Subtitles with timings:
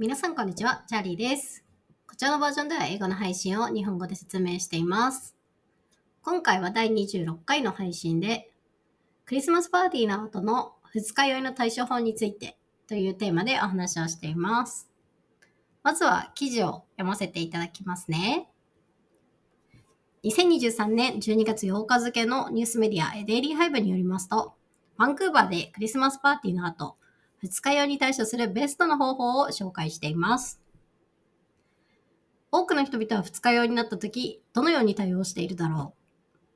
[0.00, 1.62] 皆さんこんにちは、チャーリーです。
[2.08, 5.36] こちらのバージョンでは英語の配信を日本語で説明しています。
[6.22, 8.50] 今回は第26回の配信で、
[9.26, 14.88] クリスマスパーティーの後の二日酔いの対処法についてというテーマでお話をしています。
[15.82, 18.48] まずは記事を読ませていただきますね。
[20.24, 24.54] 2023年12月8日付のニュースメディアデイリーハイブによりますと、
[24.96, 26.96] バンクーバーでクリスマスパーティーの後、
[27.42, 30.60] 二日酔いに対処するベストな方法を紹介しています。
[32.52, 35.94] 多くの人々は二日酔いになった時、どのように対応しているだろ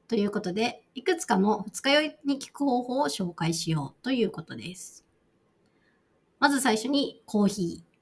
[0.07, 5.07] うということで、いくつかの二日酔いに効く方法を紹介しようということです。
[6.39, 7.95] まず最初にコーヒー。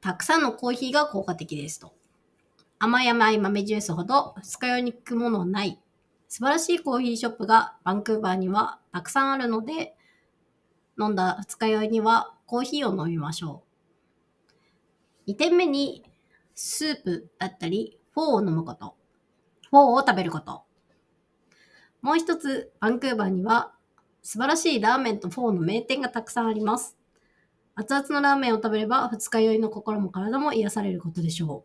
[0.00, 1.94] たくさんのコーヒーが効果的ですと。
[2.78, 5.80] 甘い甘い豆ジュースほど二日酔いに効くものはない。
[6.28, 9.94] 素晴らしいコーヒーショップがバンクーバーにはたくさんあるので、
[10.98, 13.62] 飲んだ二日酔いにはコーヒーを飲みましょ
[15.26, 15.30] う。
[15.30, 16.04] 2点目に
[16.54, 18.96] スープだったりフォーを飲むこと。
[19.70, 20.64] フォーを食べること。
[22.02, 23.72] もう一つ、バンクーバーには
[24.22, 26.98] 素晴らしいラーメンとフォーの名店がたくさんあります。
[27.74, 31.64] 熱々のラーメンを食べれば二日酔いの心も体も癒されることでしょ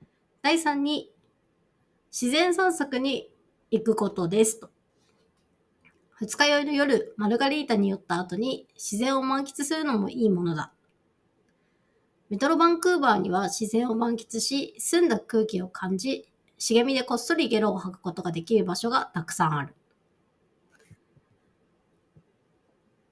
[0.00, 0.06] う。
[0.42, 1.12] 第3に、
[2.12, 3.32] 自然散策に
[3.70, 4.70] 行くことですと。
[6.20, 10.70] 二日酔いの夜、マルガリータに酔った後に自然を満喫するのもいいものだ。
[12.28, 19.74] メトロバンクーバーには自然を満喫し、澄んだ空気を感じ、茂みでこっそりゲロを吐くことができる場所がたくさんある。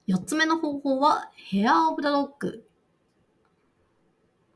[0.05, 2.63] 四つ目の方法は、 hair of the dog。hair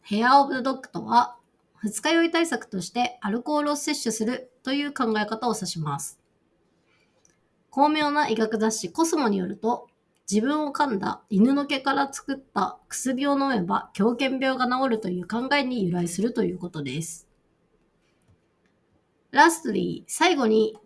[0.04, 1.38] of the dog とは、
[1.78, 6.23] 二日酔い対策としてアルコールを摂取するという考え方を指します。
[7.74, 9.88] 巧妙な医学雑誌コスモによると、
[10.30, 17.28] 自分を噛んだ犬の毛から作った薬を飲めば狂犬病が治るという考えに由来するということです。
[19.32, 20.78] ラストリー、最後に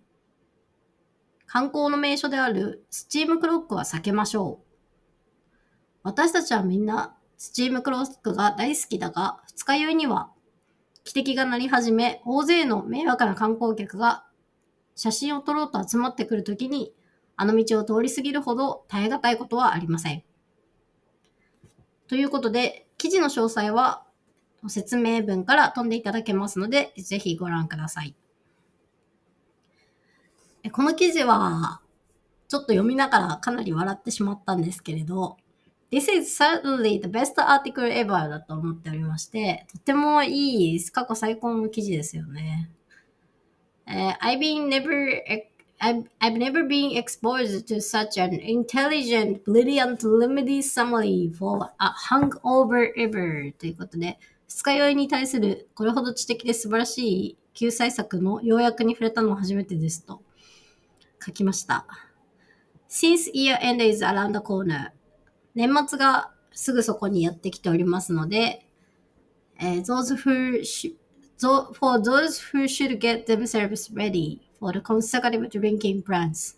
[1.46, 4.66] 観光の名所であるスチームクロックは避けましょう。
[6.04, 10.31] 私たちはみんなスチームクロックが大好きだが、二日酔いには
[11.04, 14.24] 汽笛が鳴り始め、大勢の迷惑な観光客が
[14.97, 16.91] 写真を撮ろうと集まってくるときに、
[17.38, 20.24] あの道を通り過ぎるほど耐え難いことはありません。
[22.08, 24.03] ということで、記事の詳細は
[24.68, 28.16] 説明文から飛んでいただけますので、ぜひご覧ください。
[30.72, 31.80] この記事は、
[32.47, 35.38] ちょっと読みながらかなり笑ってしまったんですけれど、
[35.91, 42.72] This is certainly the best article ever だと思っておりまして、とてもいい、過去最高の記事ですよね。
[43.88, 45.22] Uh, I've been never
[45.80, 52.92] I've, I've never been exposed to such an intelligent, brilliant, limited summary for a hangover
[52.98, 54.18] ever ということで、
[54.48, 60.22] 二日酔いに対するこれほど知的で素晴らしい救済策の要約に触れたのは初めてですと
[61.25, 61.86] 書きました。
[62.90, 64.92] Since year end is around the corner
[65.56, 68.66] 年末がすぐそこにやってきておりますので、
[69.59, 70.96] えー those who sh- tho-
[71.40, 76.58] for those who should get themselves ready for the consecutive drinking plans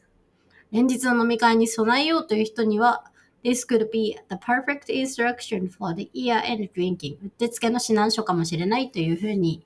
[0.72, 3.03] 連日の飲み会に備えようという人には
[3.44, 9.63] This could be the perfect instruction for the year-end drinking うってつけの指南書かもしれないというふうに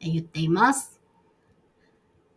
[0.00, 1.00] 言っています。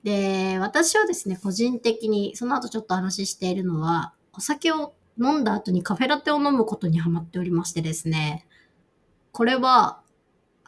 [0.03, 8.45] で、私はですね、個人的にその後ちょっと話しているのは、お酒を飲んだ後にカフェラテを飲むことにハマっておりましてですね、
[9.31, 10.01] これは、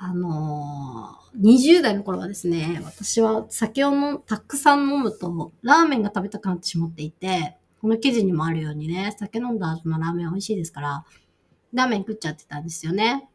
[0.01, 11.05] あのー20代の頃はですね、私は酒をのたくさん飲むと、ラーメンが食べたくなってしまっていて、この記事にもあるようにね、酒飲んだ後のラーメン美味しいですから、
[11.71, 13.29] ラーメン食っちゃってたんですよね。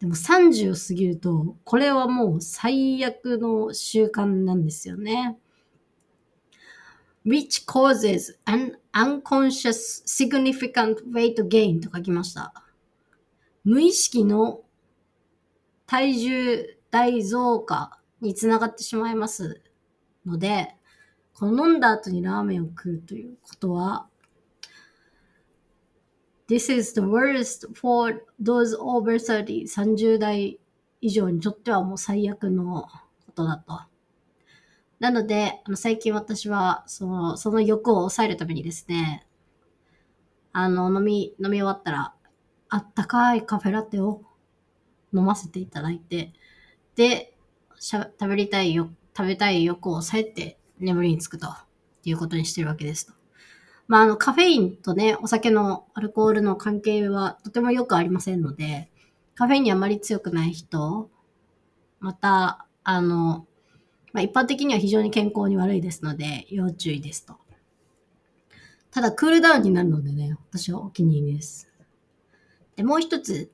[0.00, 5.38] でも30を過ぎると、これはもう最悪の習慣なんですよね。
[7.24, 12.52] which causes an unconscious significant weight gain と書きました。
[13.64, 14.60] 無意識の
[15.86, 19.62] 体重大増加につながってしまいます
[20.24, 20.74] ので、
[21.34, 24.08] この飲んだ後にラーメンを食うということは、
[26.48, 30.58] This is the worst for those over 30, 30代
[31.00, 32.82] 以上にとってはもう最悪の
[33.26, 33.80] ことだと。
[34.98, 39.26] なので、あの最近私はその、その欲を抑えるためにですね、
[40.52, 42.14] あの、飲み、飲み終わったら、
[42.68, 44.22] あったかいカフェラテを
[45.12, 46.32] 飲ませていただいて、
[46.94, 47.34] で、
[47.78, 51.48] しゃ食べたいよ、食べたい欲を抑えて眠りにつくと
[52.04, 53.12] いうことにしてるわけですと。
[53.88, 58.90] まあ、あの、カフェインとね、お酒のアルコールの関係はとてもよくありませんので、
[59.34, 61.10] カフェインにあまり強くない人、
[62.00, 63.46] また、あの、
[64.12, 67.36] まあ、一般的には非常に健康に悪いですので、要注意ですと。
[68.90, 71.70] ただ、クールダウンになるのでね、私はお気に入りです。
[72.76, 73.50] で、もう一つ。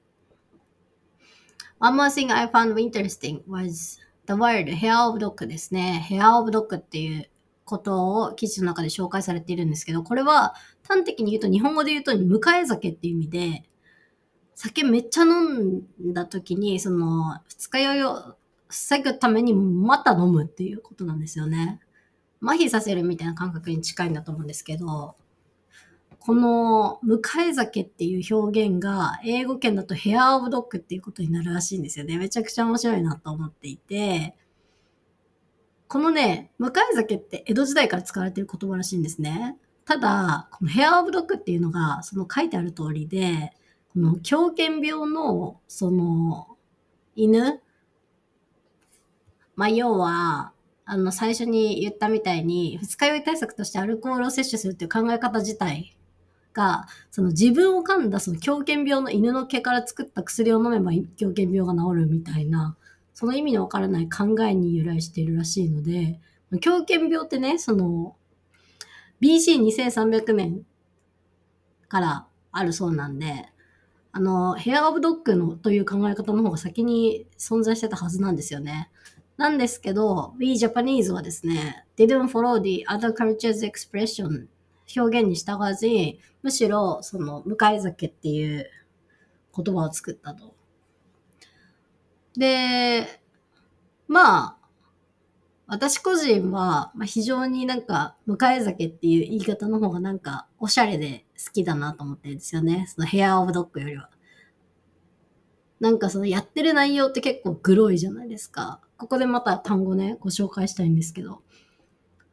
[1.83, 6.07] One more thing I found interesting was the word hair of dog ですね。
[6.09, 7.29] hair of dog っていう
[7.65, 10.55] ことを記事の中で紹介されているんですけど、これは
[10.87, 13.65] 端的に言うと日本語で言うと迎え酒っていう意味で、
[14.55, 15.83] 酒めっちゃ飲ん
[16.13, 18.37] だ時に、その、二日酔いを
[18.69, 21.81] 防ぐためにまた飲むっていうことなんですよね。
[22.41, 25.17] 麻痺させるみたいな感覚に近いんだと思うんですけど、
[26.25, 27.21] この迎
[27.51, 32.17] え酒っていう表現が英語圏だとヘアオブドッグっていうことになるらしいんですよね。
[32.17, 34.37] めちゃくちゃ面白いなと思っていて、
[35.89, 39.57] このね、迎え酒って江戸時代から使われている言葉らしいんですね。
[39.85, 43.53] ただ、このヘアオブドッグっていうのが、その書いてある通りで、
[43.93, 46.57] この狂犬病の、その、
[47.17, 47.61] 犬
[49.57, 50.53] まあ、要は、
[50.85, 55.97] あの、最初に言ったみたいに、二日酔い対策としてアルコールを摂取するっていう考え方自体
[56.53, 62.77] が、その自分を噛んだその狂犬病の犬の毛から作った薬を飲めば狂犬病が治るみたいな、
[63.15, 66.21] その意味のわからない考えに由来しているらしいので、
[66.61, 68.17] 狂犬病ってね、その、
[69.23, 70.67] BC2300 年
[71.89, 73.49] からあるそうなんで、
[74.11, 78.91] あの、ヘアオブドッグのという考え方の方が先に存在してたはずなんですよね。
[79.39, 84.49] なんですけど、We Japanese はですね、didn't follow the other culture's expression
[84.97, 88.71] 表現に従わずに、むしろ、その、迎え酒っていう
[89.57, 90.55] 言葉を作ったと。
[92.37, 93.07] で、
[94.09, 94.57] まあ、
[95.67, 102.87] 私個人は、ま、非常になんか、迎え酒っていう言い方の方がなんか、おしゃれで好きだなと思ってるんですよね。
[102.89, 104.11] そのヘアオブドッグよりは。
[105.81, 108.81] なんかそのやってる内容って結構グロいじゃないですか。
[108.97, 111.43] ここでまた単語ね、ご紹介したいんですけど。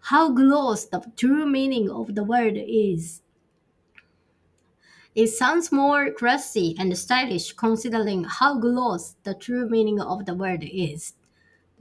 [0.02, 3.22] How gross the true meaning of the word is.
[5.16, 10.64] It sounds more classy and stylish considering how gross the true meaning of the word
[10.64, 11.16] is.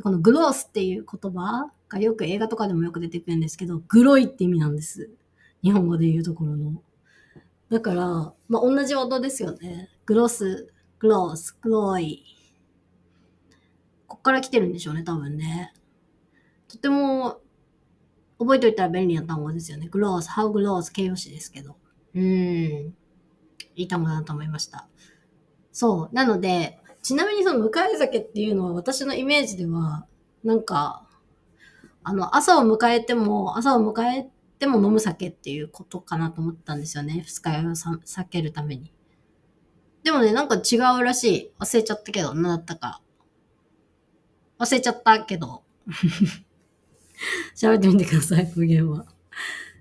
[0.02, 5.10] このグロースっていう言葉がよく映画とかでもよく出てくるんですけど、グロいって意味なんです。
[5.62, 6.82] 日本語で言うところの。
[7.70, 8.04] だから、
[8.48, 9.90] まあ、同じ音ですよね。
[10.06, 12.24] グロス、グロース、グローイ。
[14.06, 15.74] こっから来てるんでしょうね、多分ね。
[16.68, 17.40] とても、
[18.38, 19.88] 覚えておいたら便利な単語ですよね。
[19.88, 21.76] グロース、ハウグロース、形容詞ですけど。
[22.14, 22.22] うん。
[22.22, 22.94] い
[23.74, 24.88] い単語だなと思いました。
[25.72, 26.14] そう。
[26.14, 30.06] なので、ちなみにその迎え酒っていうのは私のイメージでは、
[30.44, 31.06] なんか、
[32.02, 37.24] あの、朝を迎えても、朝を迎えても飲む酒っていうことかなと思ったんですよね。
[37.26, 38.92] 二日酔いを避けるために。
[40.04, 41.52] でもね、なんか違うらしい。
[41.58, 43.02] 忘れちゃったけど、何だったか。
[44.58, 45.62] 忘れちゃったけど。
[47.54, 49.06] 喋ってみてください、語源は。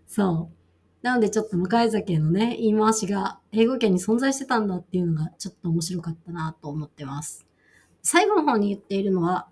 [0.07, 0.57] そう。
[1.05, 7.45] なのでちょっと向酒のね、言い回しが英語圏に存在してたんだっていうのがちょっと面白かったなと思ってます。
[8.01, 9.47] 最後の方に言っているのは、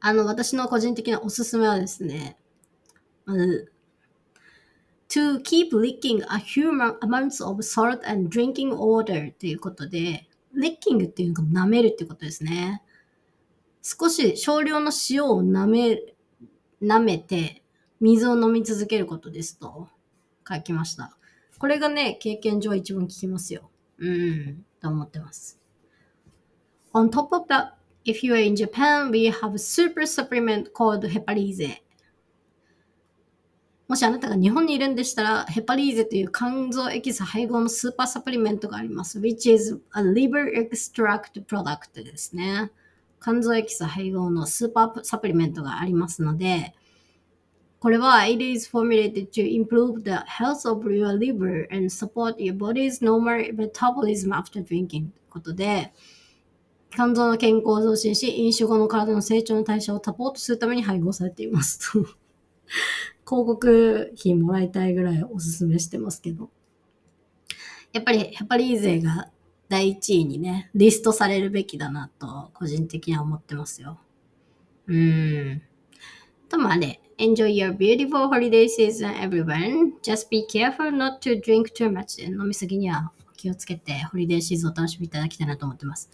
[0.00, 2.36] あの、私の個人的なおすすめはですね、
[3.24, 3.72] まず、
[5.08, 12.82] to keep licking a human amount of salt and drinking water ということで、licking っていうのが舐めるっていうことですね。
[13.82, 16.11] 少し少量の塩を舐める、
[16.82, 17.62] 舐めて、
[18.00, 19.88] 水を飲み続けることですと
[20.48, 21.16] 書きました。
[21.58, 23.70] これがね、経験上一番効きますよ。
[23.98, 25.60] うん、と思ってます。
[26.92, 27.74] On top of that,
[28.04, 31.82] if you are in Japan, we have a super supplement called Heparize.
[33.86, 39.20] もしあなたが日本にいるんでしたら、ヘパリーゼという肝臓エキス配合のスーパーサプリメントがあります。
[39.20, 42.72] which is a liver extract product ですね。
[43.22, 46.74] 肝臓エキス配合のスーパーサプリメントがありますので、
[47.78, 53.52] これは it is formulated to improve the health of your liver and support your body's normal
[53.54, 55.92] metabolism after drinking ということで、
[56.90, 62.00] 肝臓の健康を増進し、飲酒後の体の成長の代謝をサポートするために配合されていますと
[63.24, 66.50] 広告費もらいたいぐらいおすすめしてますけど。
[67.92, 69.30] やっぱりヘパリーゼが
[69.72, 73.98] 第一位にね、リストされるべきだなと、個人的には思ってますよ。
[74.86, 75.62] うーん。
[76.50, 79.92] とまあね、enjoy your beautiful holiday season everyone.
[80.02, 82.22] Just be careful not to drink too much.
[82.22, 86.10] 飲みすぎには気をつけて、ホリデーシーズンを楽しみいただきたいなと思ってます。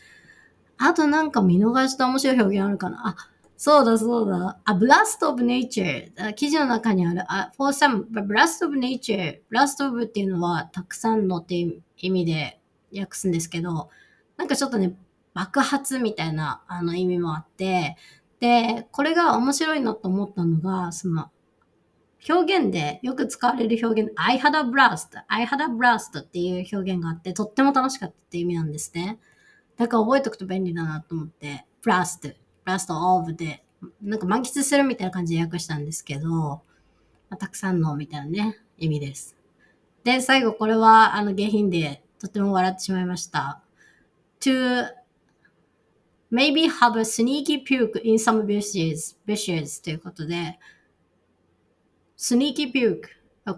[0.77, 3.09] あとなんか見逃した面白い表現あるかな？
[3.09, 3.17] あ、
[3.57, 4.61] そうだそうだ。
[4.65, 6.35] あ、blast of nature。
[6.35, 9.41] 記事の中にある、あ、for some, blast of nature。
[9.51, 12.58] blast of っていうのはたくさんのって意味で
[12.97, 13.91] 訳すんですけど、
[14.37, 14.95] なんかちょっとね、
[15.35, 17.97] 爆発みたいなあの意味もあって、
[18.41, 21.31] で、これが面白いなと思ったのが、その、
[22.29, 29.19] 表現でよく使われる表現、I had a blast, I had a blast っていう表現があって、とっても楽しかったっていう意味なんですね。
[29.77, 33.65] だから覚えておくと便利だなと思って、blast, blast of で、
[34.03, 36.63] なんか満喫するみたいな感じで訳したんですけど、ま
[37.31, 39.37] あ、たくさんのみたいなね、意味です。
[40.05, 43.63] で、最後これはあの下品でとても笑ってしまいました。
[44.41, 44.87] to
[46.31, 50.59] maybe have a sneaky puke in some bushes, bushes ということで、
[52.17, 53.09] スニーキーピューク。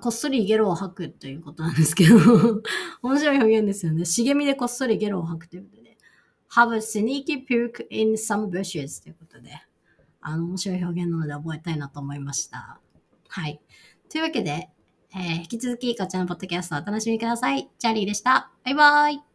[0.01, 2.15] こっそりゲロを吐くということなんですけど
[3.03, 4.05] 面白い表現ですよね。
[4.05, 5.99] 茂みでこっそりゲロを吐くということで。
[6.53, 9.51] have a sneaky puke in some bushes ということで。
[10.21, 12.79] あの、面白い表現なので覚えたいなと思いました。
[13.29, 13.61] はい。
[14.09, 14.69] というわけで、
[15.15, 17.69] えー、引き続きこちらのポッドキャストをお楽しみください。
[17.79, 18.51] チャーリーでした。
[18.65, 19.30] バイバイ。